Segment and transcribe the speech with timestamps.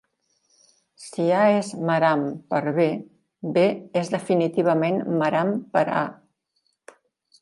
[1.07, 2.87] Si "A" és "mahram" per "B",
[3.59, 3.67] "B"
[4.03, 6.05] és definitivament "mahram" per "A".